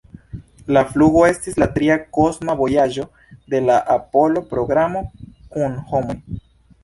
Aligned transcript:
La 0.75 0.81
flugo 0.91 1.19
estis 1.31 1.57
la 1.63 1.65
tria 1.75 1.97
kosma 2.17 2.55
vojaĝo 2.61 3.05
de 3.55 3.61
la 3.67 3.77
Apollo-programo 3.97 5.03
kun 5.53 5.77
homoj. 5.93 6.17